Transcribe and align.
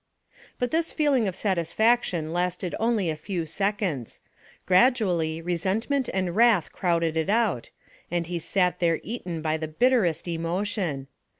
But 0.57 0.71
this 0.71 0.91
feeling 0.91 1.27
of 1.27 1.35
satisfaction 1.35 2.33
lasted 2.33 2.73
only 2.79 3.11
a 3.11 3.15
few 3.15 3.45
seconds; 3.45 4.21
gradually 4.65 5.43
resentment 5.43 6.09
and 6.11 6.35
wrath 6.35 6.71
crowded 6.71 7.15
it 7.15 7.29
out, 7.29 7.69
and 8.09 8.25
he 8.25 8.39
sat 8.39 8.79
there 8.79 8.99
eaten 9.03 9.43
by 9.43 9.57
the 9.57 9.67
bitterest 9.67 10.27
emotion. 10.27 11.05